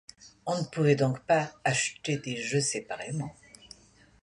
On 0.47 0.57
ne 0.57 0.63
pouvait 0.65 0.95
donc 0.95 1.19
pas 1.27 1.53
acheter 1.63 2.17
des 2.17 2.35
jeux 2.35 2.59
séparément. 2.59 3.35